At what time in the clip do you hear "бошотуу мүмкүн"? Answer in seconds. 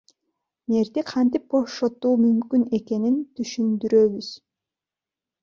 1.51-2.65